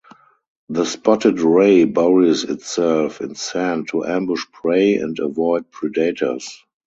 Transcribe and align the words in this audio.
The 0.69 0.83
spotted 0.85 1.41
ray 1.41 1.83
buries 1.83 2.43
itself 2.43 3.21
in 3.21 3.35
sand 3.35 3.89
to 3.89 4.03
ambush 4.03 4.43
prey 4.51 4.95
and 4.95 5.15
avoid 5.19 5.69
predators. 5.69 6.63